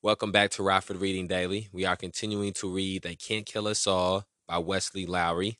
[0.00, 1.68] Welcome back to Rockford Reading Daily.
[1.72, 5.58] We are continuing to read They Can't Kill Us All by Wesley Lowery.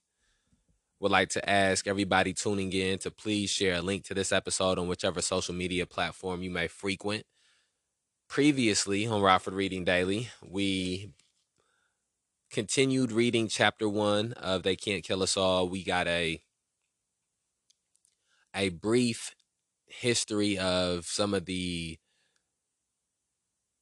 [1.01, 4.79] Would like to ask everybody tuning in to please share a link to this episode
[4.79, 7.27] on whichever social media platform you may frequent.
[8.29, 11.11] Previously on Rockford Reading Daily, we
[12.49, 15.69] continued reading chapter one of They Can't Kill Us All.
[15.69, 16.41] We got a
[18.55, 19.35] a brief
[19.87, 21.99] history of some of the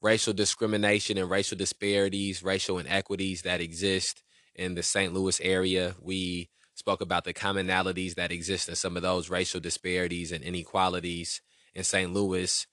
[0.02, 4.22] racial discrimination and racial disparities, racial inequities that exist
[4.54, 5.12] in the St.
[5.12, 5.94] Louis area.
[6.00, 11.40] We spoke about the commonalities that exist in some of those racial disparities and inequalities
[11.74, 12.12] in St.
[12.12, 12.66] Louis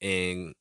[0.00, 0.54] and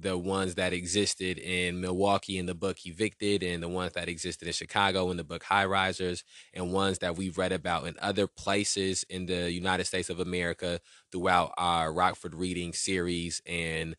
[0.00, 4.46] the ones that existed in Milwaukee in the book Evicted and the ones that existed
[4.46, 8.26] in Chicago in the book High Risers and ones that we've read about in other
[8.26, 13.96] places in the United States of America throughout our Rockford reading series and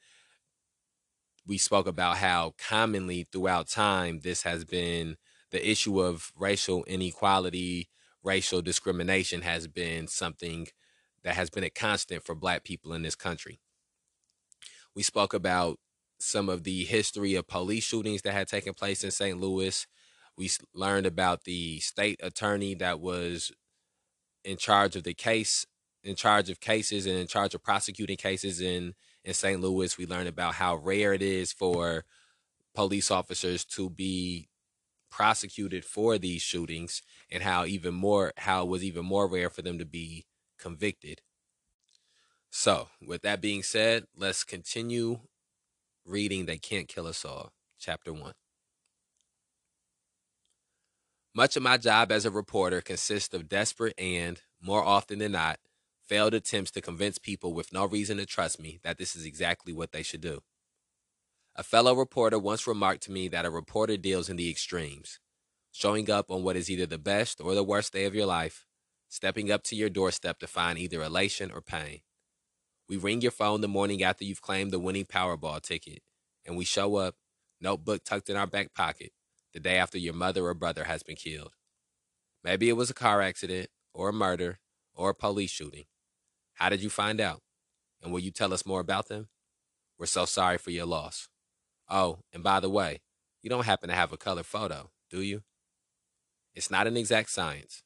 [1.49, 5.17] we spoke about how commonly throughout time this has been
[5.49, 7.89] the issue of racial inequality,
[8.23, 10.67] racial discrimination has been something
[11.23, 13.59] that has been a constant for black people in this country.
[14.95, 15.79] We spoke about
[16.19, 19.39] some of the history of police shootings that had taken place in St.
[19.39, 19.87] Louis.
[20.37, 23.51] We learned about the state attorney that was
[24.45, 25.65] in charge of the case,
[26.03, 29.59] in charge of cases and in charge of prosecuting cases in in St.
[29.61, 29.97] Louis.
[29.97, 32.05] We learned about how rare it is for
[32.73, 34.47] police officers to be
[35.11, 39.61] prosecuted for these shootings and how even more how it was even more rare for
[39.61, 40.25] them to be
[40.57, 41.21] convicted.
[42.51, 45.19] So, with that being said, let's continue
[46.05, 48.33] reading They Can't Kill Us All, Chapter 1.
[51.35, 55.59] Much of my job as a reporter consists of desperate and, more often than not,
[56.09, 59.71] failed attempts to convince people with no reason to trust me that this is exactly
[59.71, 60.39] what they should do.
[61.55, 65.19] A fellow reporter once remarked to me that a reporter deals in the extremes,
[65.71, 68.65] showing up on what is either the best or the worst day of your life,
[69.07, 71.99] stepping up to your doorstep to find either elation or pain.
[72.87, 76.01] We ring your phone the morning after you've claimed the winning Powerball ticket,
[76.43, 77.15] and we show up,
[77.61, 79.11] notebook tucked in our back pocket,
[79.53, 81.53] the day after your mother or brother has been killed.
[82.43, 84.57] Maybe it was a car accident, or a murder,
[84.95, 85.85] or a police shooting.
[86.59, 87.41] How did you find out?
[88.03, 89.29] And will you tell us more about them?
[89.97, 91.29] We're so sorry for your loss.
[91.89, 92.99] Oh, and by the way,
[93.41, 95.43] you don't happen to have a color photo, do you?
[96.53, 97.83] It's not an exact science.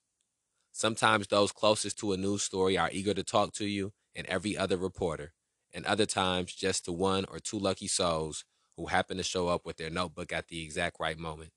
[0.71, 4.57] Sometimes those closest to a news story are eager to talk to you and every
[4.57, 5.33] other reporter,
[5.71, 8.43] and other times just to one or two lucky souls
[8.75, 11.51] who happen to show up with their notebook at the exact right moment.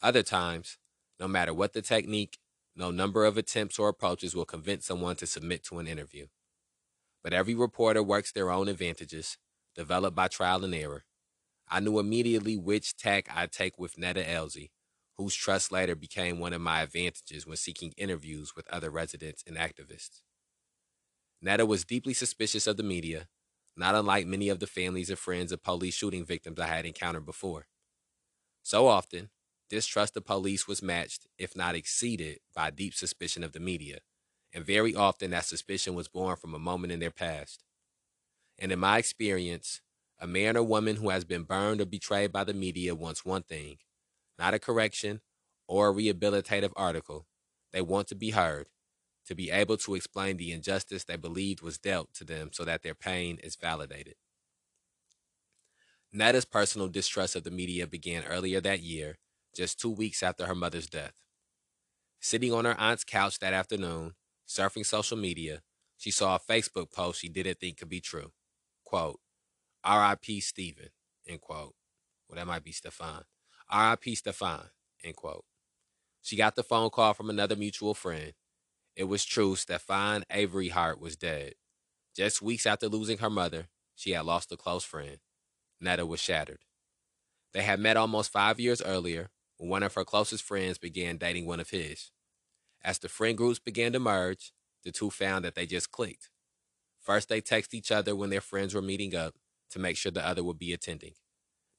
[0.00, 0.78] Other times,
[1.20, 2.38] no matter what the technique,
[2.76, 6.26] no number of attempts or approaches will convince someone to submit to an interview.
[7.24, 9.38] But every reporter works their own advantages,
[9.74, 11.04] developed by trial and error.
[11.68, 14.70] I knew immediately which tack I'd take with Netta Elzie,
[15.16, 19.56] whose trust later became one of my advantages when seeking interviews with other residents and
[19.56, 20.20] activists.
[21.40, 23.28] Netta was deeply suspicious of the media,
[23.76, 27.26] not unlike many of the families and friends of police shooting victims I had encountered
[27.26, 27.66] before.
[28.62, 29.30] So often,
[29.68, 33.98] Distrust of police was matched, if not exceeded, by deep suspicion of the media,
[34.52, 37.64] and very often that suspicion was born from a moment in their past.
[38.58, 39.80] And in my experience,
[40.20, 43.42] a man or woman who has been burned or betrayed by the media wants one
[43.42, 43.78] thing
[44.38, 45.20] not a correction
[45.66, 47.26] or a rehabilitative article.
[47.72, 48.66] They want to be heard,
[49.26, 52.82] to be able to explain the injustice they believed was dealt to them so that
[52.82, 54.14] their pain is validated.
[56.12, 59.16] Netta's personal distrust of the media began earlier that year
[59.56, 61.14] just two weeks after her mother's death.
[62.20, 64.14] Sitting on her aunt's couch that afternoon,
[64.46, 65.62] surfing social media,
[65.96, 68.32] she saw a Facebook post she didn't think could be true.
[68.84, 69.18] Quote,
[69.82, 70.40] R.I.P.
[70.40, 70.88] Stephen,
[71.26, 71.74] end quote.
[72.28, 73.22] Well, that might be Stefan.
[73.70, 74.14] R.I.P.
[74.16, 74.70] Stefan,
[75.02, 75.44] end quote.
[76.22, 78.32] She got the phone call from another mutual friend.
[78.96, 81.54] It was true, Stefan Avery Hart was dead.
[82.16, 85.18] Just weeks after losing her mother, she had lost a close friend.
[85.80, 86.60] Netta was shattered.
[87.52, 91.60] They had met almost five years earlier one of her closest friends began dating one
[91.60, 92.10] of his.
[92.82, 94.52] As the friend groups began to merge,
[94.84, 96.30] the two found that they just clicked.
[97.00, 99.34] First, they text each other when their friends were meeting up
[99.70, 101.14] to make sure the other would be attending.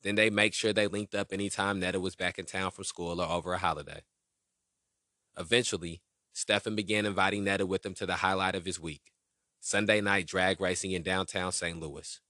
[0.03, 3.21] Then they make sure they linked up anytime Netta was back in town from school
[3.21, 4.03] or over a holiday.
[5.38, 6.01] Eventually,
[6.33, 9.12] Stefan began inviting Netta with him to the highlight of his week
[9.59, 11.79] Sunday night drag racing in downtown St.
[11.79, 12.21] Louis.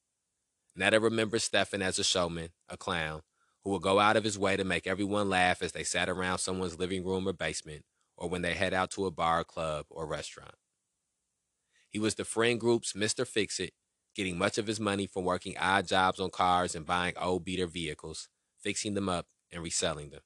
[0.75, 3.21] Netta remembers Stefan as a showman, a clown,
[3.68, 6.38] who will go out of his way to make everyone laugh as they sat around
[6.38, 7.84] someone's living room or basement,
[8.16, 10.56] or when they head out to a bar, club, or restaurant.
[11.90, 13.28] He was the friend group's Mr.
[13.28, 13.74] Fix It,
[14.16, 17.68] getting much of his money from working odd jobs on cars and buying old beater
[17.68, 20.22] vehicles, fixing them up, and reselling them.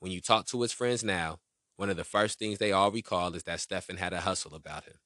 [0.00, 1.38] When you talk to his friends now,
[1.76, 4.84] one of the first things they all recall is that Stefan had a hustle about
[4.84, 4.96] him.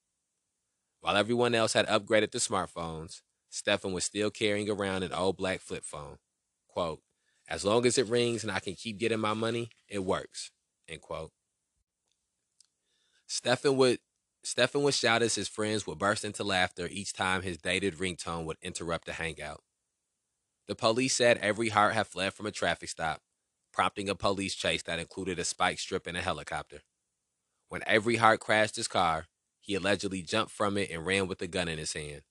[0.99, 5.61] While everyone else had upgraded to smartphones, Stefan was still carrying around an old black
[5.61, 6.17] flip phone.
[6.67, 6.99] Quote,
[7.47, 10.51] as long as it rings and I can keep getting my money, it works.
[10.87, 11.31] End quote.
[13.27, 13.99] Stefan would
[14.43, 18.45] Stefan would shout as his friends would burst into laughter each time his dated ringtone
[18.45, 19.61] would interrupt the hangout.
[20.67, 23.21] The police said Avery Hart had fled from a traffic stop,
[23.73, 26.79] prompting a police chase that included a spike strip and a helicopter.
[27.67, 29.27] When Avery Hart crashed his car,
[29.59, 32.21] he allegedly jumped from it and ran with a gun in his hand.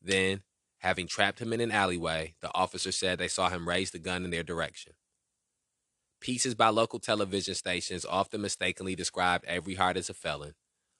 [0.00, 0.42] Then,
[0.78, 4.24] having trapped him in an alleyway, the officer said they saw him raise the gun
[4.24, 4.92] in their direction.
[6.20, 10.54] Pieces by local television stations often mistakenly described Avery Hart as a felon,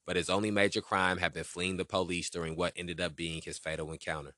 [0.06, 3.42] but his only major crime had been fleeing the police during what ended up being
[3.42, 4.34] his fatal encounter.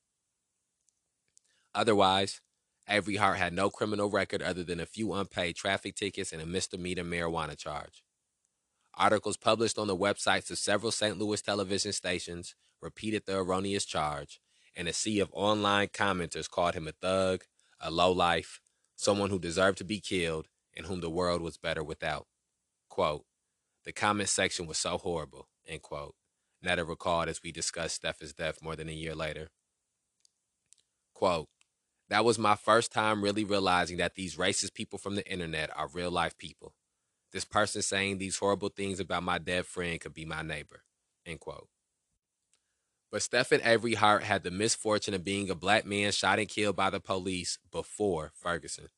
[1.75, 2.41] Otherwise,
[2.87, 6.45] Avery Hart had no criminal record other than a few unpaid traffic tickets and a
[6.45, 8.03] misdemeanor marijuana charge.
[8.95, 11.17] Articles published on the websites of several St.
[11.17, 14.41] Louis television stations repeated the erroneous charge,
[14.79, 17.43] and a sea of online commenters called him a thug,
[17.81, 18.61] a lowlife,
[18.95, 22.27] someone who deserved to be killed, and whom the world was better without.
[22.87, 23.25] Quote,
[23.83, 26.15] the comment section was so horrible, end quote.
[26.61, 29.49] Netta recalled as we discussed Stefan's death more than a year later.
[31.13, 31.49] Quote,
[32.07, 35.89] that was my first time really realizing that these racist people from the internet are
[35.89, 36.73] real life people.
[37.33, 40.83] This person saying these horrible things about my dead friend could be my neighbor.
[41.25, 41.67] End quote.
[43.11, 46.75] But Stephen Avery Hart had the misfortune of being a black man shot and killed
[46.75, 48.89] by the police before Ferguson.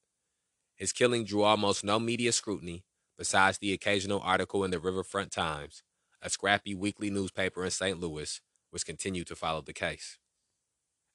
[0.75, 2.83] His killing drew almost no media scrutiny,
[3.17, 5.83] besides the occasional article in the Riverfront Times,
[6.21, 7.99] a scrappy weekly newspaper in St.
[7.99, 10.17] Louis, which continued to follow the case.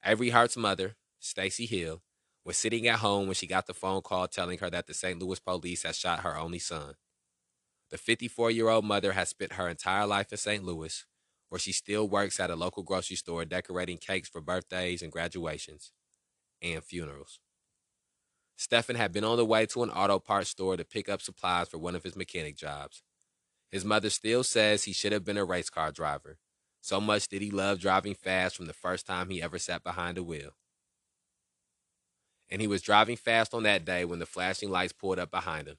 [0.04, 2.02] Avery Hart's mother, Stacy Hill,
[2.44, 5.20] was sitting at home when she got the phone call telling her that the St.
[5.20, 6.94] Louis police had shot her only son.
[7.90, 10.64] The 54 year old mother has spent her entire life in St.
[10.64, 11.04] Louis,
[11.56, 15.90] where she still works at a local grocery store decorating cakes for birthdays and graduations
[16.60, 17.40] and funerals.
[18.56, 21.66] Stefan had been on the way to an auto parts store to pick up supplies
[21.66, 23.02] for one of his mechanic jobs.
[23.70, 26.36] His mother still says he should have been a race car driver.
[26.82, 30.18] So much did he love driving fast from the first time he ever sat behind
[30.18, 30.50] a wheel.
[32.50, 35.68] And he was driving fast on that day when the flashing lights pulled up behind
[35.68, 35.78] him.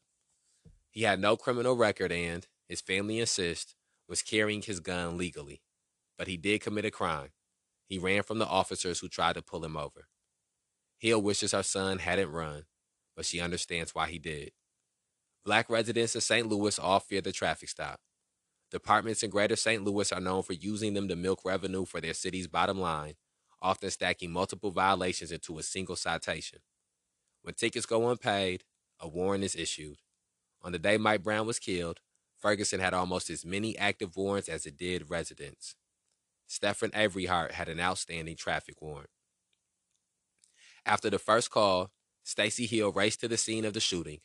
[0.90, 3.76] He had no criminal record and, his family insists,
[4.08, 5.62] was carrying his gun legally.
[6.18, 7.30] But he did commit a crime.
[7.88, 10.08] He ran from the officers who tried to pull him over.
[10.98, 12.64] Hill wishes her son hadn't run,
[13.16, 14.52] but she understands why he did.
[15.46, 16.48] Black residents of St.
[16.48, 18.00] Louis all fear the traffic stop.
[18.70, 19.84] Departments in greater St.
[19.84, 23.14] Louis are known for using them to milk revenue for their city's bottom line,
[23.62, 26.60] often stacking multiple violations into a single citation.
[27.44, 28.66] When tickets go unpaid,
[29.00, 30.00] a warrant is issued.
[30.62, 32.02] On the day Mike Brown was killed,
[32.38, 35.76] Ferguson had almost as many active warrants as it did residents.
[36.48, 39.10] Stefan Avery Hart had an outstanding traffic warrant.
[40.86, 41.92] After the first call,
[42.24, 44.20] Stacy Hill raced to the scene of the shooting.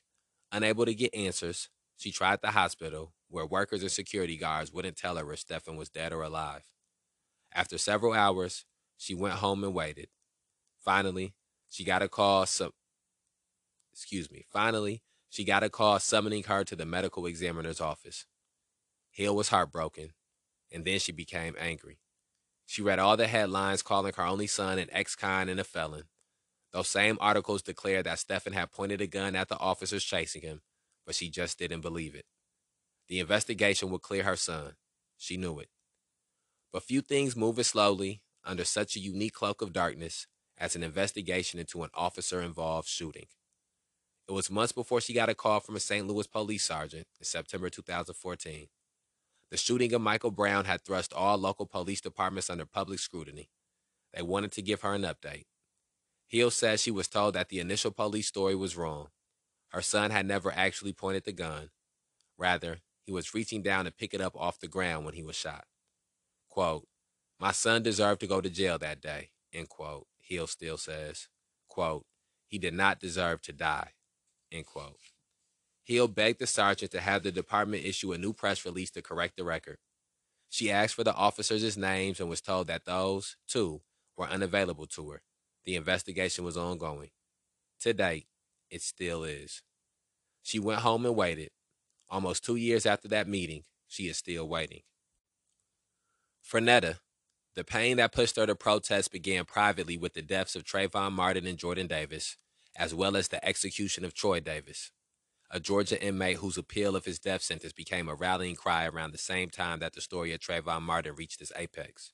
[0.52, 5.16] Unable to get answers, she tried the hospital, where workers and security guards wouldn't tell
[5.16, 6.62] her if Stefan was dead or alive.
[7.52, 8.64] After several hours,
[8.96, 10.08] she went home and waited.
[10.78, 11.34] Finally,
[11.68, 12.46] she got a call
[13.92, 14.44] excuse me.
[14.52, 18.26] Finally, she got a call summoning her to the medical examiner's office.
[19.10, 20.12] Hill was heartbroken,
[20.70, 21.98] and then she became angry.
[22.72, 26.04] She read all the headlines calling her only son an ex-con and a felon.
[26.72, 30.62] Those same articles declared that Stefan had pointed a gun at the officers chasing him,
[31.04, 32.24] but she just didn't believe it.
[33.08, 34.76] The investigation would clear her son.
[35.18, 35.68] She knew it.
[36.72, 40.26] But few things move as slowly under such a unique cloak of darkness
[40.56, 43.26] as an investigation into an officer involved shooting.
[44.26, 46.06] It was months before she got a call from a St.
[46.06, 48.68] Louis police sergeant in September 2014.
[49.52, 53.50] The shooting of Michael Brown had thrust all local police departments under public scrutiny.
[54.14, 55.44] They wanted to give her an update.
[56.26, 59.08] Hill says she was told that the initial police story was wrong.
[59.68, 61.68] Her son had never actually pointed the gun.
[62.38, 65.36] Rather, he was reaching down to pick it up off the ground when he was
[65.36, 65.66] shot.
[66.48, 66.86] Quote,
[67.38, 71.28] My son deserved to go to jail that day, end quote, Hill still says.
[71.68, 72.06] Quote,
[72.46, 73.90] He did not deserve to die,
[74.50, 74.96] end quote.
[75.84, 79.36] Hill begged the sergeant to have the department issue a new press release to correct
[79.36, 79.78] the record.
[80.48, 83.82] She asked for the officers' names and was told that those, too,
[84.16, 85.22] were unavailable to her.
[85.64, 87.10] The investigation was ongoing.
[87.80, 88.26] To date,
[88.70, 89.62] it still is.
[90.42, 91.50] She went home and waited.
[92.10, 94.82] Almost two years after that meeting, she is still waiting.
[96.42, 97.00] For Netta,
[97.54, 101.46] The pain that pushed her to protest began privately with the deaths of Trayvon Martin
[101.46, 102.36] and Jordan Davis,
[102.76, 104.90] as well as the execution of Troy Davis,
[105.54, 109.18] a Georgia inmate whose appeal of his death sentence became a rallying cry around the
[109.18, 112.12] same time that the story of Trayvon Martin reached its apex.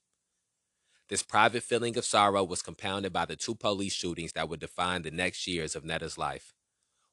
[1.09, 5.02] This private feeling of sorrow was compounded by the two police shootings that would define
[5.02, 6.52] the next years of Netta's life.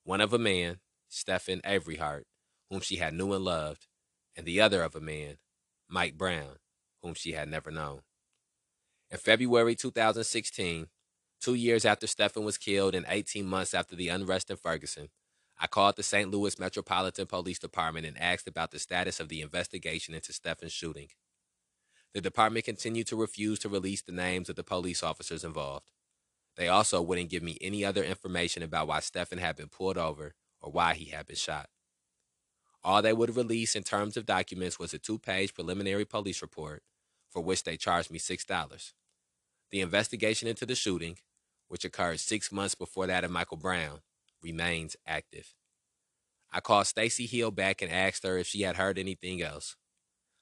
[0.04, 2.26] One of a man, Stephen Avery Hart,
[2.72, 3.86] whom she had knew and loved,
[4.36, 5.38] and the other of a man,
[5.88, 6.58] Mike Brown,
[7.04, 8.02] whom she had never known.
[9.12, 10.88] In February 2016,
[11.40, 15.10] two years after Stephen was killed and 18 months after the unrest in Ferguson,
[15.58, 16.30] I called the St.
[16.30, 21.08] Louis Metropolitan Police Department and asked about the status of the investigation into Stephen's shooting.
[22.14, 25.92] The department continued to refuse to release the names of the police officers involved.
[26.56, 30.34] They also wouldn't give me any other information about why Stephen had been pulled over
[30.62, 31.70] or why he had been shot.
[32.84, 36.84] All they would release in terms of documents was a two page preliminary police report,
[37.30, 38.94] for which they charged me $6.
[39.72, 41.18] The investigation into the shooting,
[41.68, 44.02] which occurred six months before that of Michael Brown,
[44.46, 45.56] remains active.
[46.54, 49.76] I called Stacy Hill back and asked her if she had heard anything else.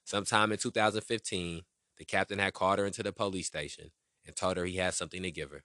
[0.03, 1.61] Sometime in 2015,
[1.97, 3.91] the captain had called her into the police station
[4.25, 5.63] and told her he had something to give her.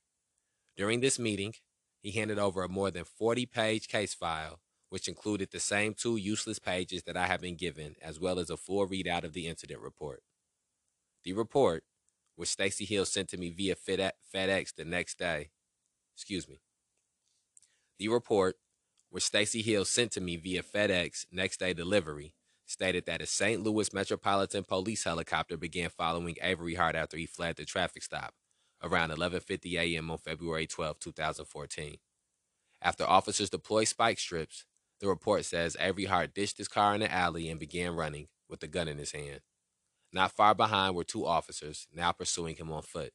[0.77, 1.55] During this meeting,
[2.01, 6.17] he handed over a more than 40 page case file, which included the same two
[6.17, 9.49] useless pages that I have been given, as well as a full readout of the
[9.49, 10.23] incident report.
[11.25, 11.83] The report,
[12.37, 15.51] which Stacy Hill sent to me via FedEx the next day,
[16.15, 16.61] excuse me.
[17.99, 18.57] The report,
[19.11, 22.35] which Stacy Hill sent to me via FedEx next day delivery,
[22.67, 23.63] stated that a St.
[23.63, 28.35] Louis Metropolitan Police helicopter began following Avery Hart after he fled the traffic stop
[28.83, 30.11] around 11:50 a.m.
[30.11, 31.97] on February 12, 2014.
[32.81, 34.65] After officers deployed spike strips,
[35.01, 38.61] the report says Avery Hart ditched his car in the alley and began running with
[38.61, 39.41] the gun in his hand.
[40.13, 43.13] Not far behind were two officers, now pursuing him on foot.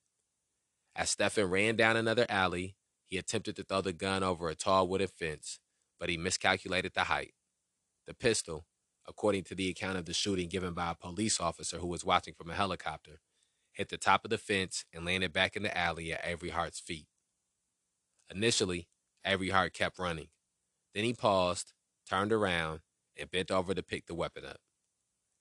[0.95, 2.75] As Stephen ran down another alley,
[3.13, 5.59] he attempted to throw the gun over a tall wooden fence,
[5.99, 7.35] but he miscalculated the height.
[8.07, 8.65] The pistol,
[9.07, 12.33] according to the account of the shooting given by a police officer who was watching
[12.33, 13.19] from a helicopter,
[13.71, 16.79] hit the top of the fence and landed back in the alley at Avery Hart's
[16.79, 17.05] feet.
[18.33, 18.87] Initially,
[19.23, 20.29] Avery Hart kept running.
[20.95, 21.71] Then he paused,
[22.09, 22.79] turned around,
[23.15, 24.57] and bent over to pick the weapon up.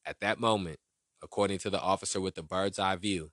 [0.05, 0.79] At that moment,
[1.23, 3.31] according to the officer with the bird's eye view,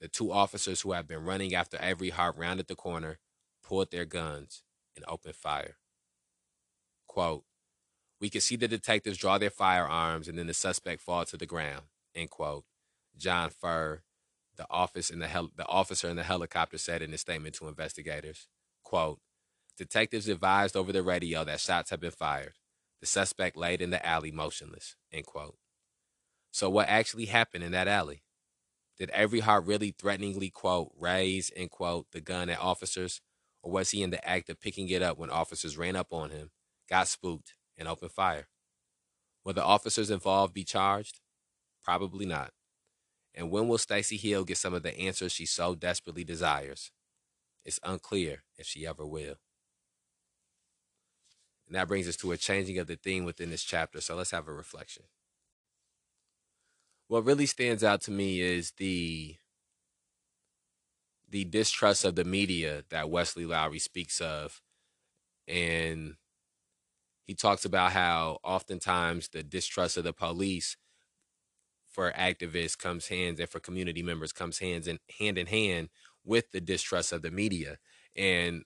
[0.00, 3.18] the two officers who had been running after Avery Hart rounded the corner,
[3.70, 4.64] pulled their guns,
[4.96, 5.76] and opened fire.
[7.06, 7.44] Quote,
[8.20, 11.46] we could see the detectives draw their firearms and then the suspect fall to the
[11.46, 11.82] ground.
[12.12, 12.64] End quote.
[13.16, 14.02] John Furr,
[14.56, 17.68] the office in the hel- the officer in the helicopter said in a statement to
[17.68, 18.48] investigators.
[18.82, 19.20] Quote,
[19.78, 22.54] Detectives advised over the radio that shots had been fired.
[23.00, 24.96] The suspect laid in the alley motionless.
[25.12, 25.56] End quote.
[26.50, 28.24] So what actually happened in that alley?
[28.98, 33.20] Did Avery Hart really threateningly quote raise end quote the gun at officers?
[33.62, 36.30] Or was he in the act of picking it up when officers ran up on
[36.30, 36.50] him,
[36.88, 38.46] got spooked, and opened fire.
[39.44, 41.20] Will the officers involved be charged?
[41.82, 42.52] Probably not.
[43.34, 46.90] And when will Stacy Hill get some of the answers she so desperately desires?
[47.64, 49.36] It's unclear if she ever will.
[51.66, 54.00] And that brings us to a changing of the theme within this chapter.
[54.00, 55.04] So let's have a reflection.
[57.06, 59.36] What really stands out to me is the
[61.30, 64.60] the distrust of the media that Wesley Lowery speaks of
[65.48, 66.14] and
[67.26, 70.76] he talks about how oftentimes the distrust of the police
[71.88, 75.88] for activists comes hands and for community members comes hands in hand in hand
[76.24, 77.78] with the distrust of the media.
[78.16, 78.64] And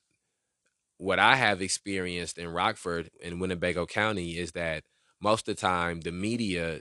[0.99, 4.85] what i have experienced in rockford and winnebago county is that
[5.21, 6.81] most of the time the media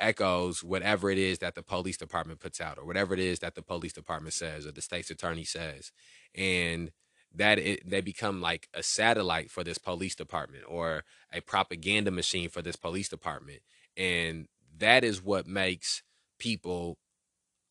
[0.00, 3.54] echoes whatever it is that the police department puts out or whatever it is that
[3.54, 5.92] the police department says or the state's attorney says
[6.34, 6.90] and
[7.34, 12.48] that it, they become like a satellite for this police department or a propaganda machine
[12.48, 13.60] for this police department
[13.96, 16.02] and that is what makes
[16.38, 16.98] people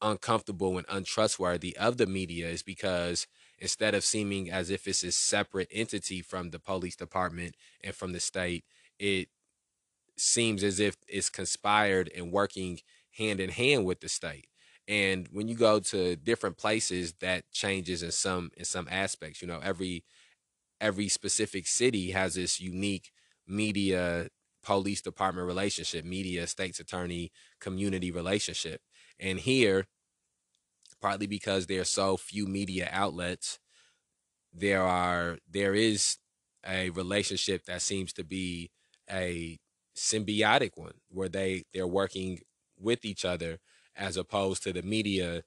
[0.01, 5.11] uncomfortable and untrustworthy of the media is because instead of seeming as if it's a
[5.11, 8.63] separate entity from the police department and from the state
[8.97, 9.27] it
[10.19, 12.79] seems as if it's conspired and working
[13.11, 14.47] hand in hand with the state.
[14.87, 19.47] And when you go to different places that changes in some in some aspects you
[19.47, 20.03] know every
[20.81, 23.11] every specific city has this unique
[23.47, 24.29] media
[24.63, 28.81] police department relationship media state's attorney community relationship.
[29.19, 29.87] And here
[31.01, 33.59] partly because there are so few media outlets
[34.53, 36.17] there are there is
[36.67, 38.71] a relationship that seems to be
[39.09, 39.57] a
[39.99, 42.39] symbiotic one where they they're working
[42.79, 43.59] with each other
[43.95, 45.43] as opposed to the media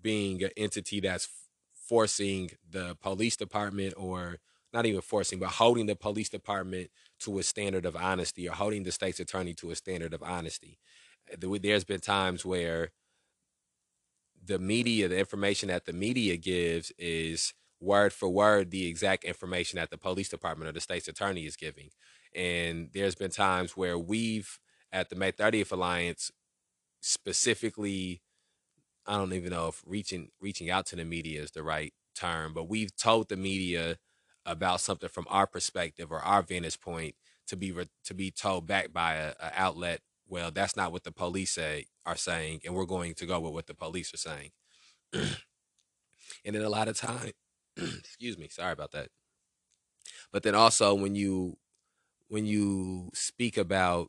[0.00, 1.28] being an entity that's
[1.74, 4.38] forcing the police department or
[4.72, 8.82] not even forcing, but holding the police department to a standard of honesty or holding
[8.82, 10.78] the state's attorney to a standard of honesty.
[11.30, 12.90] Eh, there's been times where
[14.44, 19.78] the media, the information that the media gives is word for word the exact information
[19.78, 21.90] that the police department or the state's attorney is giving.
[22.34, 24.58] And there's been times where we've
[24.92, 26.30] at the May 30th Alliance
[27.00, 28.22] specifically
[29.06, 32.52] I don't even know if reaching reaching out to the media is the right term,
[32.52, 33.96] but we've told the media
[34.46, 37.14] about something from our perspective or our vantage point
[37.48, 40.00] to be re- to be told back by a, a outlet.
[40.28, 43.54] Well, that's not what the police say are saying, and we're going to go with
[43.54, 44.50] what the police are saying.
[45.12, 47.32] and then a lot of time,
[47.76, 49.08] excuse me, sorry about that.
[50.32, 51.56] But then also when you
[52.28, 54.08] when you speak about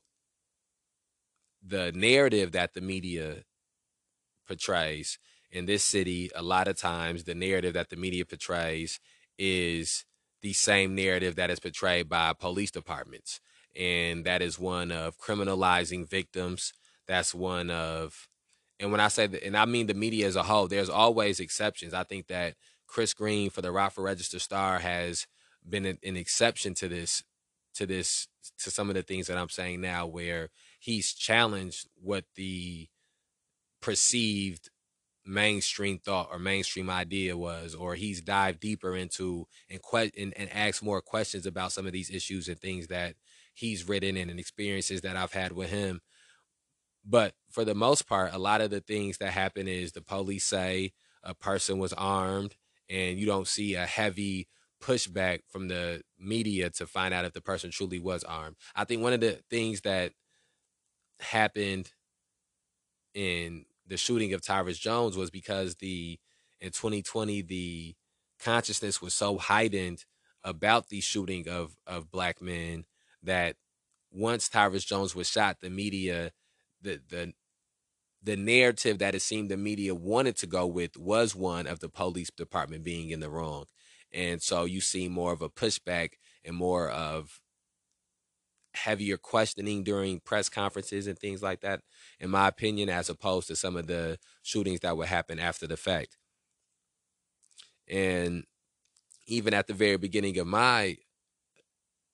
[1.66, 3.44] the narrative that the media
[4.48, 5.20] portrays
[5.52, 9.00] in this city, a lot of times the narrative that the media portrays
[9.38, 10.06] is
[10.42, 13.40] the same narrative that is portrayed by police departments.
[13.76, 16.74] And that is one of criminalizing victims.
[17.08, 18.28] That's one of,
[18.80, 21.40] and when I say that, and I mean the media as a whole, there's always
[21.40, 21.94] exceptions.
[21.94, 22.56] I think that
[22.88, 25.28] Chris Green for the Rockford Register Star has
[25.68, 27.24] been an exception to this,
[27.80, 28.28] to this,
[28.60, 32.88] to some of the things that I'm saying now, where he's challenged what the
[33.82, 34.70] perceived
[35.26, 40.52] mainstream thought or mainstream idea was, or he's dived deeper into and que- and, and
[40.52, 43.16] asked more questions about some of these issues and things that
[43.54, 46.02] he's written and, and experiences that I've had with him.
[47.06, 50.44] But for the most part, a lot of the things that happen is the police
[50.44, 50.92] say
[51.24, 52.56] a person was armed,
[52.90, 54.48] and you don't see a heavy
[54.82, 58.56] pushback from the media to find out if the person truly was armed.
[58.76, 60.14] I think one of the things that
[61.20, 61.92] happened
[63.14, 66.20] in the shooting of Tyrus Jones was because the
[66.62, 67.96] in 2020 the
[68.40, 70.06] consciousness was so heightened
[70.44, 72.86] about the shooting of of black men
[73.24, 73.56] that
[74.12, 76.32] once Tyrus Jones was shot, the media,
[76.82, 77.34] the the
[78.22, 81.90] the narrative that it seemed the media wanted to go with was one of the
[81.90, 83.66] police department being in the wrong.
[84.14, 87.42] And so you see more of a pushback and more of
[88.74, 91.82] heavier questioning during press conferences and things like that,
[92.20, 95.78] in my opinion, as opposed to some of the shootings that would happen after the
[95.78, 96.18] fact.
[97.88, 98.44] And
[99.28, 100.98] even at the very beginning of my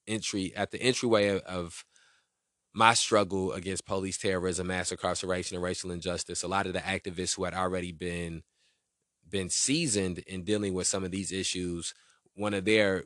[0.06, 1.84] entry, at the entryway of, of
[2.72, 7.36] my struggle against police terrorism, mass incarceration, and racial injustice, a lot of the activists
[7.36, 8.42] who had already been
[9.28, 11.94] been seasoned in dealing with some of these issues,
[12.34, 13.04] one of their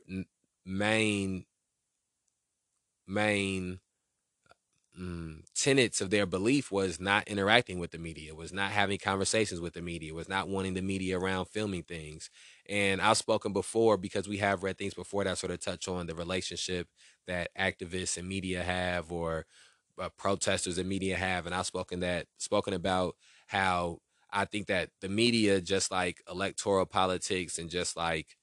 [0.65, 1.45] main
[3.07, 3.79] main
[4.97, 9.61] um, tenets of their belief was not interacting with the media, was not having conversations
[9.61, 12.29] with the media, was not wanting the media around filming things.
[12.67, 16.07] And I've spoken before because we have read things before that sort of touch on
[16.07, 16.87] the relationship
[17.27, 19.45] that activists and media have, or
[19.99, 21.45] uh, protesters and media have.
[21.45, 23.15] And I've spoken that spoken about
[23.47, 23.99] how
[24.31, 28.37] I think that the media, just like electoral politics and just like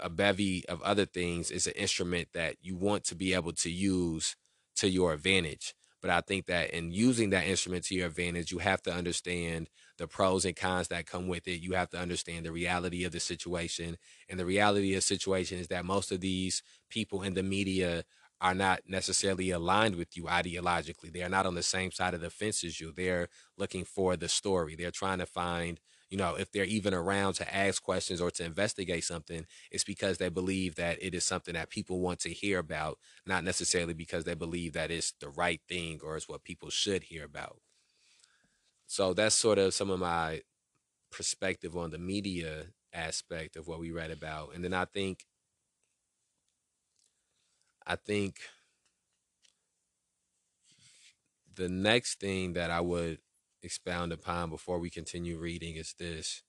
[0.00, 3.70] a bevy of other things is an instrument that you want to be able to
[3.70, 4.36] use
[4.76, 5.74] to your advantage.
[6.00, 9.68] But I think that in using that instrument to your advantage, you have to understand
[9.96, 11.60] the pros and cons that come with it.
[11.60, 13.98] You have to understand the reality of the situation.
[14.28, 18.04] And the reality of the situation is that most of these people in the media
[18.40, 21.12] are not necessarily aligned with you ideologically.
[21.12, 22.92] They're not on the same side of the fence as you.
[22.92, 24.76] They're looking for the story.
[24.76, 28.44] They're trying to find you know, if they're even around to ask questions or to
[28.44, 32.58] investigate something, it's because they believe that it is something that people want to hear
[32.58, 36.70] about, not necessarily because they believe that it's the right thing or it's what people
[36.70, 37.58] should hear about.
[38.86, 40.40] So that's sort of some of my
[41.10, 44.54] perspective on the media aspect of what we read about.
[44.54, 45.26] And then I think
[47.88, 48.36] I think
[51.54, 53.18] the next thing that I would
[53.62, 56.42] expound upon before we continue reading is this.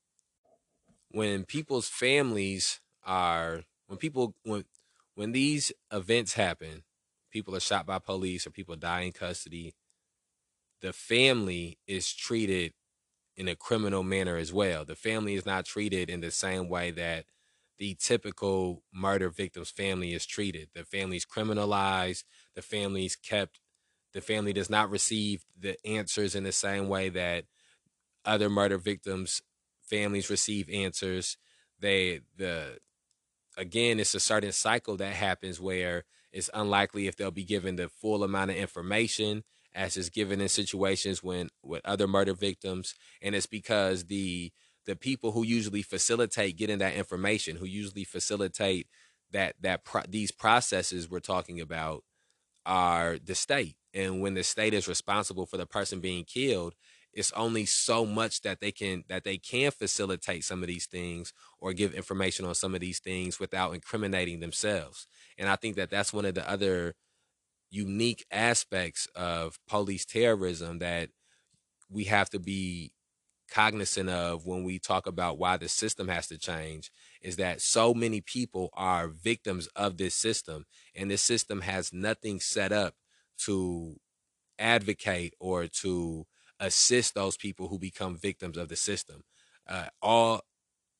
[1.12, 4.66] When people's families are when people when
[5.16, 6.84] when these events happen,
[7.32, 9.74] people are shot by police or people die in custody,
[10.82, 12.74] the family is treated
[13.38, 14.84] in a criminal manner as well.
[14.84, 17.26] The family is not treated in the same way that
[17.80, 20.70] the typical murder victim's family is treated.
[20.76, 22.24] The family's criminalized,
[22.56, 23.60] the family's kept
[24.12, 27.46] the family does not receive the answers in the same way that
[28.26, 29.44] other murder victims
[29.84, 31.38] families receive answers
[31.80, 32.80] they the
[33.56, 37.88] again it's a certain cycle that happens where it's unlikely if they'll be given the
[37.88, 43.36] full amount of information as is given in situations when with other murder victims, and
[43.36, 44.52] it's because the
[44.86, 48.88] the people who usually facilitate getting that information, who usually facilitate
[49.32, 52.04] that that pro- these processes we're talking about,
[52.66, 53.76] are the state.
[53.94, 56.76] And when the state is responsible for the person being killed,
[57.14, 61.34] it's only so much that they can that they can facilitate some of these things
[61.60, 65.08] or give information on some of these things without incriminating themselves.
[65.38, 66.96] And I think that that's one of the other
[67.72, 71.10] unique aspects of police terrorism that
[71.90, 72.92] we have to be
[73.50, 77.94] cognizant of when we talk about why the system has to change is that so
[77.94, 82.94] many people are victims of this system and this system has nothing set up
[83.38, 83.96] to
[84.58, 86.26] advocate or to
[86.60, 89.24] assist those people who become victims of the system.
[89.68, 90.42] Uh, all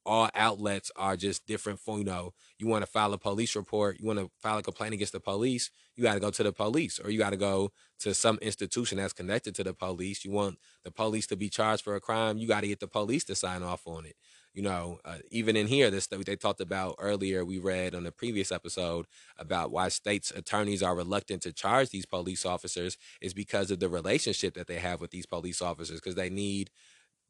[0.10, 4.00] all outlets are just different for you know you want to file a police report
[4.00, 6.52] you want to file a complaint against the police you got to go to the
[6.52, 10.24] police or you got to go to some institution that's connected to the police.
[10.24, 12.88] You want the police to be charged for a crime you got to get the
[12.88, 14.16] police to sign off on it.
[14.54, 18.04] You know uh, even in here this stuff they talked about earlier we read on
[18.04, 19.06] the previous episode
[19.38, 23.90] about why states attorneys are reluctant to charge these police officers is because of the
[23.90, 26.72] relationship that they have with these police officers because they need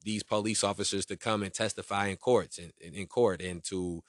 [0.04, 4.02] these police officers to come and testify in courts in, in court and to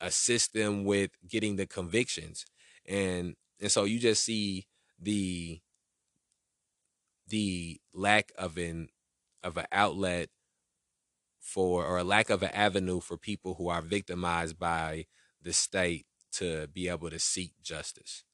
[0.00, 2.44] assist them with getting the convictions
[2.86, 4.66] and and so you just see
[5.00, 5.60] the
[7.28, 8.88] the lack of an
[9.42, 10.28] of an outlet
[11.40, 15.04] for or a lack of an avenue for people who are victimized by
[15.42, 18.24] the state to be able to seek justice.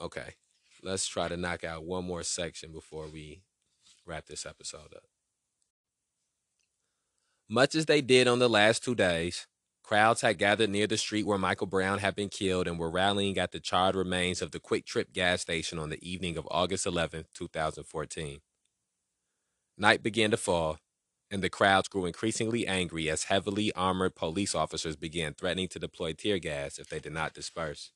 [0.00, 0.34] Okay.
[0.82, 3.42] Let's try to knock out one more section before we
[4.06, 5.04] wrap this episode up.
[7.48, 9.46] Much as they did on the last two days,
[9.82, 13.38] crowds had gathered near the street where Michael Brown had been killed and were rallying
[13.38, 17.26] at the charred remains of the QuikTrip gas station on the evening of August 11,
[17.34, 18.38] 2014.
[19.76, 20.78] Night began to fall,
[21.30, 26.12] and the crowds grew increasingly angry as heavily armored police officers began threatening to deploy
[26.12, 27.90] tear gas if they did not disperse.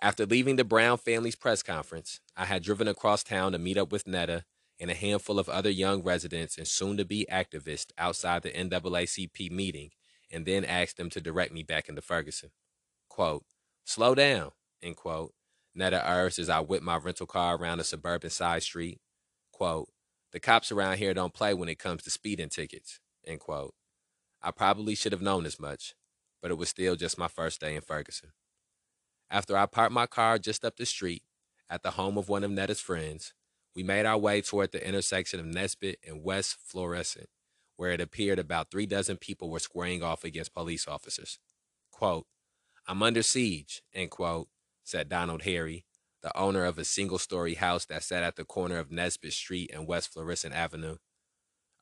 [0.00, 3.92] After leaving the Brown family's press conference, I had driven across town to meet up
[3.92, 4.44] with Netta
[4.80, 9.50] and a handful of other young residents and soon to be activists outside the NAACP
[9.50, 9.90] meeting
[10.30, 12.50] and then asked them to direct me back into Ferguson.
[13.08, 13.44] Quote,
[13.84, 14.50] slow down,
[14.82, 15.32] end quote.
[15.74, 19.00] Netta urged as I whipped my rental car around a suburban side street.
[19.52, 19.88] Quote,
[20.32, 23.74] the cops around here don't play when it comes to speeding tickets, end quote.
[24.42, 25.94] I probably should have known as much,
[26.42, 28.30] but it was still just my first day in Ferguson.
[29.34, 31.24] After I parked my car just up the street
[31.68, 33.34] at the home of one of Netta's friends,
[33.74, 37.28] we made our way toward the intersection of Nesbitt and West Florissant,
[37.74, 41.40] where it appeared about three dozen people were squaring off against police officers.
[41.90, 42.28] Quote,
[42.86, 44.46] I'm under siege, end quote,
[44.84, 45.84] said Donald Harry,
[46.22, 49.68] the owner of a single story house that sat at the corner of Nesbitt Street
[49.74, 50.98] and West Florissant Avenue.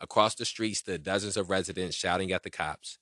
[0.00, 2.96] Across the street stood dozens of residents shouting at the cops.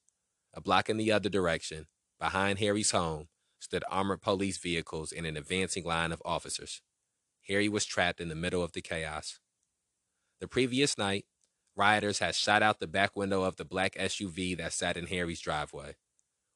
[0.52, 1.86] A block in the other direction,
[2.18, 3.28] behind Harry's home,
[3.60, 6.82] stood armored police vehicles and an advancing line of officers.
[7.46, 9.38] Harry was trapped in the middle of the chaos.
[10.40, 11.26] The previous night,
[11.76, 15.40] rioters had shot out the back window of the black SUV that sat in Harry's
[15.40, 15.94] driveway.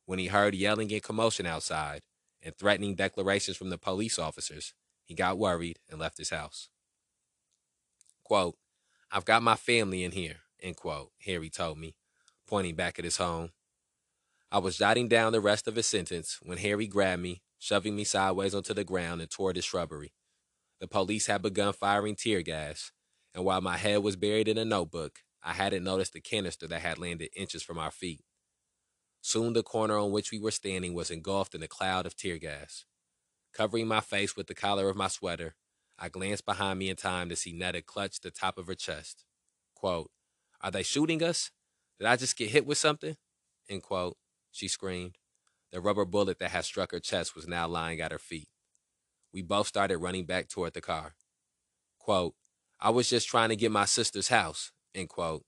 [0.07, 2.03] When he heard yelling and commotion outside
[2.43, 6.69] and threatening declarations from the police officers, he got worried and left his house.
[8.25, 8.57] Quote,
[9.11, 11.95] I've got my family in here, end quote, Harry told me,
[12.47, 13.51] pointing back at his home.
[14.55, 18.05] I was jotting down the rest of his sentence when Harry grabbed me, shoving me
[18.05, 20.13] sideways onto the ground and toward the shrubbery.
[20.79, 22.93] The police had begun firing tear gas,
[23.35, 26.83] and while my head was buried in a notebook, I hadn't noticed the canister that
[26.83, 28.21] had landed inches from our feet.
[29.23, 32.39] Soon the corner on which we were standing was engulfed in a cloud of tear
[32.39, 32.85] gas.
[33.53, 35.57] Covering my face with the collar of my sweater,
[35.99, 39.25] I glanced behind me in time to see Netta clutch the top of her chest.
[39.75, 40.13] Quote,
[40.61, 41.51] Are they shooting us?
[41.99, 43.17] Did I just get hit with something?
[43.69, 44.17] End quote
[44.55, 45.19] she screamed.
[45.73, 48.49] The rubber bullet that had struck her chest was now lying at her feet.
[49.33, 51.17] We both started running back toward the car.
[51.99, 52.35] Quote,
[52.81, 55.45] I was just trying to get my sister's house, end quote,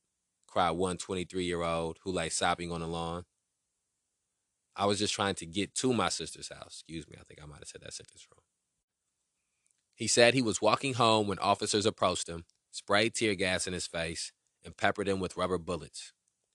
[0.48, 3.24] cried one 23 year old who lay sobbing on the lawn.
[4.74, 6.82] I was just trying to get to my sister's house.
[6.82, 8.42] Excuse me, I think I might have said that sentence wrong.
[9.94, 13.86] He said he was walking home when officers approached him, sprayed tear gas in his
[13.86, 14.32] face,
[14.64, 16.12] and peppered him with rubber bullets.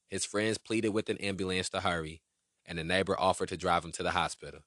[0.09, 2.21] His friends pleaded with an ambulance to hurry,
[2.71, 4.61] and the neighbor offered to drive him to the hospital.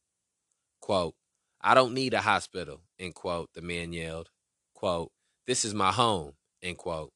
[0.82, 1.14] Quote,
[1.62, 4.28] I don't need a hospital, end quote, the man yelled.
[4.74, 5.10] Quote,
[5.46, 7.14] this is my home, end quote.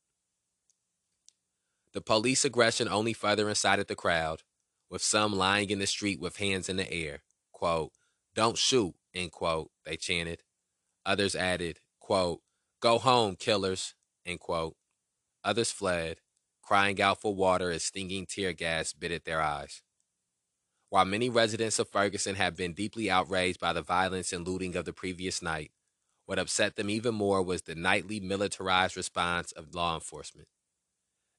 [1.92, 4.44] The police aggression only further incited the crowd,
[4.88, 7.18] with some lying in the street with hands in the air.
[7.52, 7.92] Quote,
[8.34, 10.42] don't shoot, end quote, they chanted.
[11.04, 12.40] Others added, quote,
[12.80, 14.74] Go home, killers, end quote.
[15.44, 16.20] Others fled,
[16.62, 19.82] crying out for water as stinging tear gas bit at their eyes.
[20.90, 24.86] While many residents of Ferguson have been deeply outraged by the violence and looting of
[24.86, 25.70] the previous night,
[26.24, 30.48] what upset them even more was the nightly militarized response of law enforcement.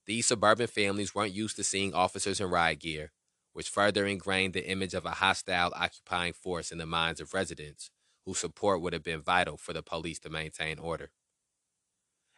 [0.06, 3.12] These suburban families weren't used to seeing officers in riot gear,
[3.54, 7.90] which further ingrained the image of a hostile occupying force in the minds of residents
[8.26, 11.12] whose support would have been vital for the police to maintain order.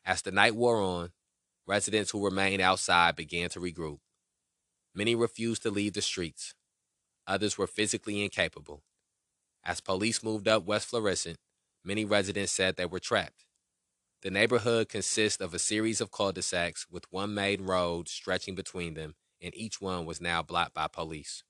[0.06, 1.12] As the night wore on,
[1.68, 4.00] residents who remained outside began to regroup.
[4.96, 6.54] Many refused to leave the streets,
[7.28, 8.84] Others were physically incapable.
[9.64, 11.38] As police moved up West Florissant,
[11.84, 13.46] many residents said they were trapped.
[14.22, 19.16] The neighborhood consists of a series of cul-de-sacs with one main road stretching between them,
[19.42, 21.44] and each one was now blocked by police.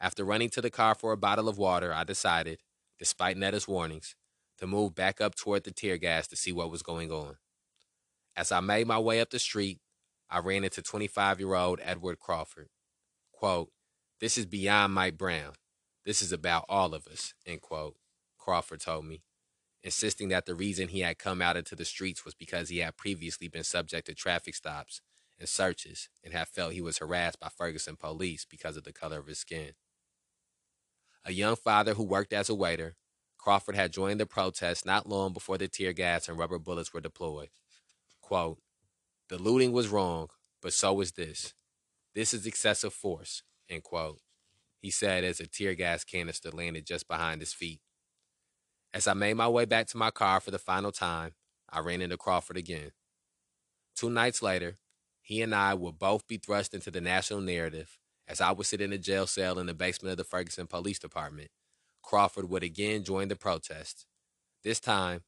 [0.00, 2.60] After running to the car for a bottle of water, I decided,
[2.98, 4.14] despite Netta's warnings,
[4.58, 7.36] to move back up toward the tear gas to see what was going on.
[8.36, 9.80] As I made my way up the street,
[10.30, 12.68] I ran into 25 year old Edward Crawford.
[13.32, 13.70] Quote,
[14.20, 15.52] this is beyond Mike Brown.
[16.04, 17.96] This is about all of us, end quote,
[18.38, 19.22] Crawford told me,
[19.82, 22.96] insisting that the reason he had come out into the streets was because he had
[22.96, 25.00] previously been subject to traffic stops
[25.38, 29.18] and searches and had felt he was harassed by Ferguson police because of the color
[29.18, 29.72] of his skin.
[31.24, 32.96] A young father who worked as a waiter,
[33.36, 37.00] Crawford had joined the protest not long before the tear gas and rubber bullets were
[37.00, 37.50] deployed.
[38.20, 38.58] Quote,
[39.28, 40.28] the looting was wrong,
[40.62, 41.54] but so was this.
[42.14, 44.20] This is excessive force, end quote.
[44.80, 47.80] He said as a tear gas canister landed just behind his feet.
[48.94, 51.32] As I made my way back to my car for the final time,
[51.68, 52.92] I ran into Crawford again.
[53.94, 54.78] Two nights later,
[55.20, 58.80] he and I would both be thrust into the national narrative as I would sit
[58.80, 61.48] in a jail cell in the basement of the Ferguson Police Department.
[62.02, 64.06] Crawford would again join the protest,
[64.64, 65.22] this time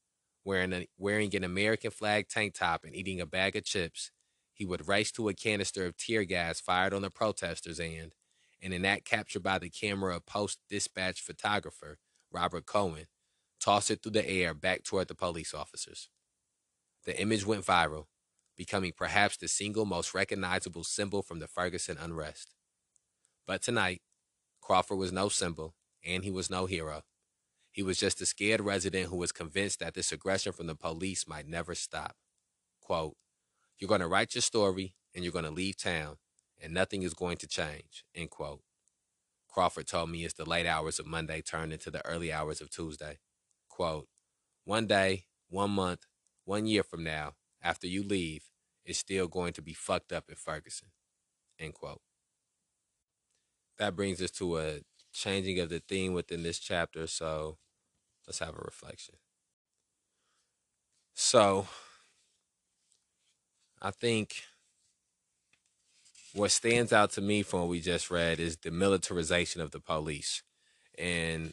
[0.45, 4.11] wearing, a, wearing an American flag tank top and eating a bag of chips.
[4.55, 8.15] He would race to a canister of tear gas fired on the protesters and,
[8.63, 11.99] and in that captured by the camera of Post Dispatch photographer
[12.33, 13.07] Robert Cohen,
[13.61, 16.09] toss it through the air back toward the police officers.
[17.05, 18.07] The image went viral,
[18.57, 22.55] becoming perhaps the single most recognizable symbol from the Ferguson unrest.
[23.47, 24.03] But tonight,
[24.61, 27.03] Crawford was no symbol, and he was no hero.
[27.73, 31.27] He was just a scared resident who was convinced that this aggression from the police
[31.27, 32.17] might never stop.
[32.81, 33.17] Quote,
[33.79, 36.17] You're going to write your story and you're going to leave town,
[36.61, 38.63] and nothing is going to change, end quote.
[39.49, 42.71] Crawford told me as the late hours of Monday turned into the early hours of
[42.71, 43.19] Tuesday.
[43.69, 44.09] Quote,
[44.65, 46.07] one day, one month,
[46.45, 48.45] one year from now, after you leave,
[48.85, 50.89] it's still going to be fucked up in Ferguson,
[51.59, 52.01] end quote.
[53.79, 54.81] That brings us to a
[55.13, 57.59] changing of the theme within this chapter, so
[58.27, 59.17] let's have a reflection.
[61.15, 61.67] So,
[63.83, 64.43] I think
[66.35, 69.81] what stands out to me from what we just read is the militarization of the
[69.81, 70.43] police.
[70.99, 71.53] And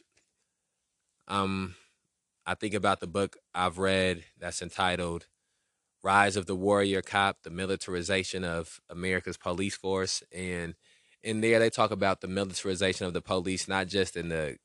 [1.28, 1.76] um
[2.46, 5.28] I think about the book I've read that's entitled
[6.04, 10.24] Rise of the Warrior Cop, the militarization of America's police force.
[10.34, 10.76] And
[11.24, 14.58] in there they talk about the militarization of the police, not just in the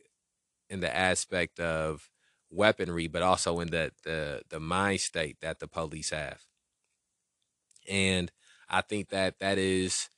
[0.69, 2.11] in the aspect of
[2.51, 6.43] weaponry, but also in the the, the mind state that the police have.
[7.89, 8.31] And
[8.73, 10.09] I think that that is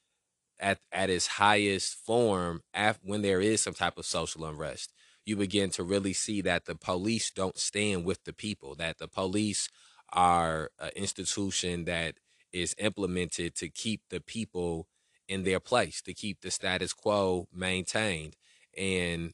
[0.60, 4.92] at at its highest form af- when there is some type of social unrest.
[5.26, 8.74] You begin to really see that the police don't stand with the people.
[8.76, 9.68] That the police
[10.12, 12.16] are an institution that
[12.52, 14.86] is implemented to keep the people
[15.28, 18.36] in their place, to keep the status quo maintained.
[18.76, 19.32] And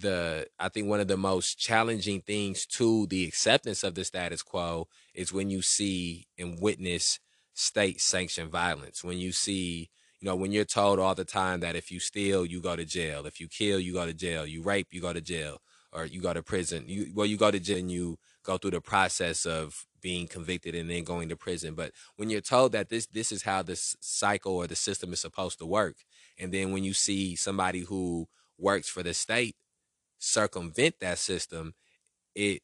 [0.00, 4.42] the I think one of the most challenging things to the acceptance of the status
[4.42, 7.20] quo is when you see and witness
[7.54, 9.04] state sanctioned violence.
[9.04, 12.46] When you see, you know, when you're told all the time that if you steal,
[12.46, 13.26] you go to jail.
[13.26, 14.46] If you kill, you go to jail.
[14.46, 15.60] You rape, you go to jail,
[15.92, 16.84] or you go to prison.
[16.86, 20.74] You well, you go to jail and you go through the process of being convicted
[20.74, 21.74] and then going to prison.
[21.74, 25.20] But when you're told that this this is how this cycle or the system is
[25.20, 25.96] supposed to work,
[26.38, 29.56] and then when you see somebody who works for the state
[30.20, 31.74] circumvent that system,
[32.36, 32.62] it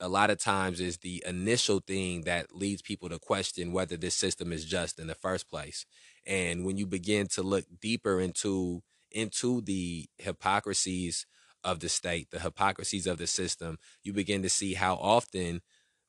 [0.00, 4.16] a lot of times is the initial thing that leads people to question whether this
[4.16, 5.86] system is just in the first place.
[6.26, 11.26] And when you begin to look deeper into into the hypocrisies
[11.62, 15.60] of the state, the hypocrisies of the system, you begin to see how often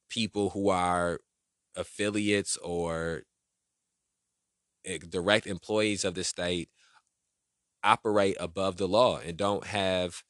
[0.09, 1.19] people who are
[1.75, 3.23] affiliates or
[5.09, 6.69] direct employees of the state
[7.83, 10.23] operate above the law and don't have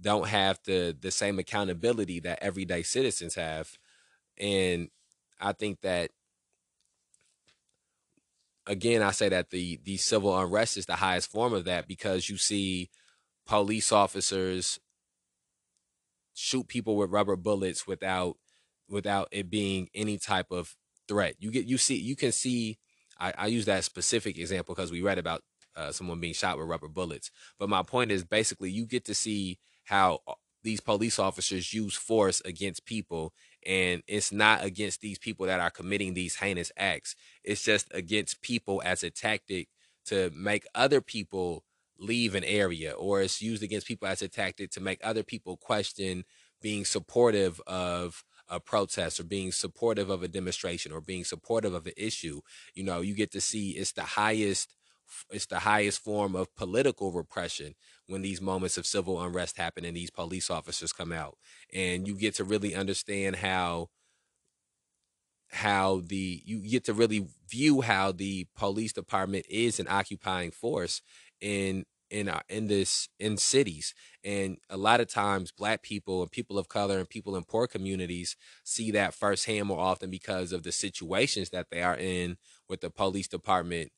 [0.00, 3.78] don't have the the same accountability that everyday citizens have
[4.38, 4.88] and
[5.40, 6.10] i think that
[8.66, 12.28] again i say that the the civil unrest is the highest form of that because
[12.28, 12.90] you see
[13.46, 14.78] police officers
[16.34, 18.36] shoot people with rubber bullets without
[18.88, 20.76] without it being any type of
[21.08, 21.34] threat.
[21.38, 22.78] You get you see you can see
[23.18, 25.42] i, I use that specific example because we read about
[25.76, 29.14] uh, someone being shot with rubber bullets but my point is basically you get to
[29.14, 29.58] see
[29.88, 33.32] how uh, these police officers use force against people
[33.66, 37.14] and it's not against these people that are committing these heinous acts.
[37.44, 39.68] It's just against people as a tactic
[40.06, 41.64] to make other people
[41.98, 45.56] leave an area or it's used against people as a tactic to make other people
[45.56, 46.24] question
[46.60, 51.86] being supportive of a protest or being supportive of a demonstration or being supportive of
[51.86, 52.40] an issue.
[52.74, 54.74] You know you get to see it's the highest
[55.30, 57.74] it's the highest form of political repression
[58.08, 61.36] when these moments of civil unrest happen and these police officers come out
[61.72, 63.88] and you get to really understand how
[65.50, 71.00] how the you get to really view how the police department is an occupying force
[71.40, 73.94] in in our in this in cities.
[74.24, 77.66] And a lot of times black people and people of color and people in poor
[77.66, 82.36] communities see that firsthand more often because of the situations that they are in
[82.68, 83.90] with the police department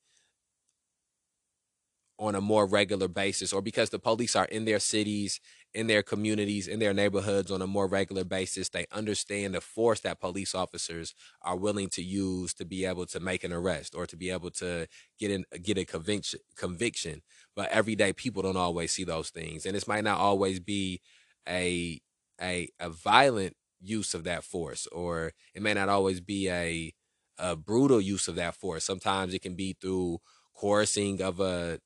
[2.21, 5.41] on a more regular basis or because the police are in their cities
[5.75, 10.01] in their communities in their neighborhoods on a more regular basis they understand the force
[10.01, 14.07] that police officers are willing to use to be able to make an arrest or
[14.07, 14.87] to be able to
[15.19, 17.23] get in get a conviction conviction.
[17.57, 21.01] But everyday people don't always see those things and this might not always be
[21.49, 22.01] a
[22.41, 26.93] a a violent use of that force or it may not always be a
[27.39, 28.85] a brutal use of that force.
[28.85, 30.19] Sometimes it can be through
[30.55, 31.81] coercing of a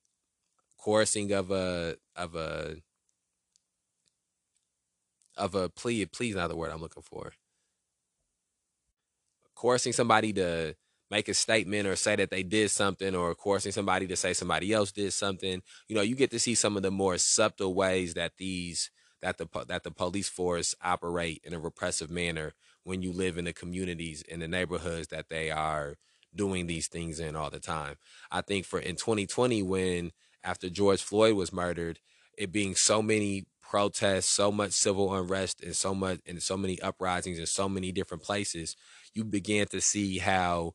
[0.85, 2.75] coercing of a of a
[5.35, 7.33] of a plea please not the word I'm looking for.
[9.55, 10.75] Coercing somebody to
[11.09, 14.73] make a statement or say that they did something or coercing somebody to say somebody
[14.73, 15.63] else did something.
[15.87, 18.91] You know, you get to see some of the more subtle ways that these
[19.23, 23.45] that the that the police force operate in a repressive manner when you live in
[23.45, 25.95] the communities in the neighborhoods that they are
[26.35, 27.95] doing these things in all the time.
[28.29, 30.11] I think for in 2020 when
[30.45, 31.99] after George Floyd was murdered,
[32.37, 36.79] it being so many protests, so much civil unrest, and so much and so many
[36.81, 38.75] uprisings in so many different places,
[39.13, 40.73] you began to see how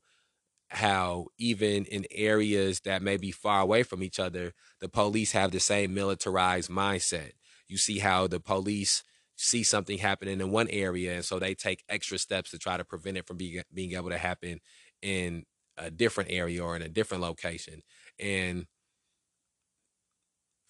[0.68, 5.50] how even in areas that may be far away from each other, the police have
[5.50, 7.32] the same militarized mindset.
[7.68, 9.02] You see how the police
[9.36, 12.84] see something happening in one area, and so they take extra steps to try to
[12.84, 14.60] prevent it from being being able to happen
[15.02, 15.44] in
[15.78, 17.82] a different area or in a different location.
[18.18, 18.66] And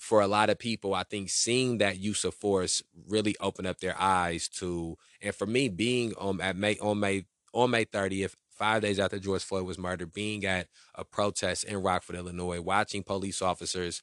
[0.00, 3.80] for a lot of people, I think seeing that use of force really opened up
[3.80, 8.34] their eyes to, and for me, being on at May on May on May 30th,
[8.50, 13.02] five days after George Floyd was murdered, being at a protest in Rockford, Illinois, watching
[13.02, 14.02] police officers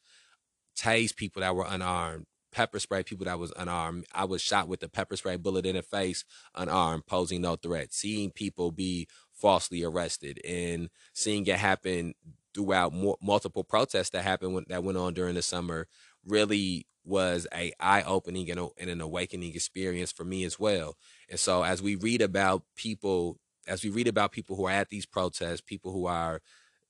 [0.78, 4.06] tase people that were unarmed, pepper spray people that was unarmed.
[4.14, 7.92] I was shot with a pepper spray bullet in the face, unarmed, posing no threat.
[7.92, 12.14] Seeing people be falsely arrested and seeing it happen
[12.58, 12.92] throughout
[13.22, 15.88] multiple protests that happened when, that went on during the summer
[16.26, 20.96] really was a eye-opening and, and an awakening experience for me as well.
[21.30, 24.90] And so as we read about people as we read about people who are at
[24.90, 26.42] these protests, people who are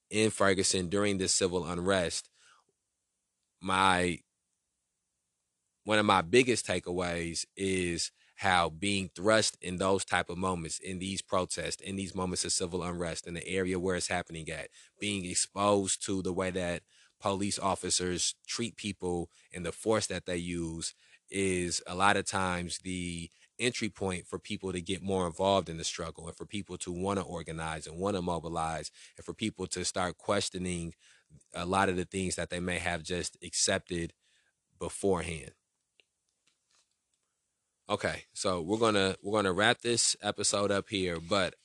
[0.09, 2.29] in Ferguson during this civil unrest,
[3.59, 4.19] my
[5.83, 10.99] one of my biggest takeaways is how being thrust in those type of moments in
[10.99, 14.69] these protests in these moments of civil unrest in the area where it's happening at
[14.99, 16.81] being exposed to the way that
[17.19, 20.93] police officers treat people and the force that they use
[21.29, 25.77] is a lot of times the entry point for people to get more involved in
[25.77, 29.33] the struggle and for people to want to organize and want to mobilize and for
[29.33, 30.93] people to start questioning
[31.55, 34.13] a lot of the things that they may have just accepted
[34.79, 35.51] beforehand
[37.89, 41.55] Okay, so we're gonna we're gonna wrap this episode up here, but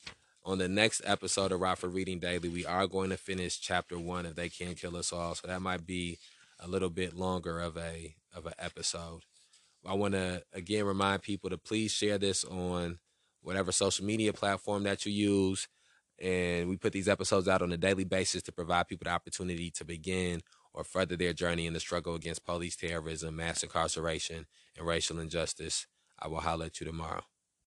[0.45, 4.25] on the next episode of Rockford Reading Daily, we are going to finish chapter one
[4.25, 5.35] of They Can't Kill Us All.
[5.35, 6.19] So that might be
[6.61, 9.23] a little bit longer of a of an episode.
[9.85, 13.01] I want to again remind people to please share this on
[13.41, 15.67] whatever social media platform that you use.
[16.21, 19.73] And we put these episodes out on a daily basis to provide people the opportunity
[19.73, 20.43] to begin
[20.73, 24.47] or further their journey in the struggle against police terrorism, mass incarceration,
[24.79, 25.89] and racial injustice.
[26.25, 27.23] I will holler at you tomorrow.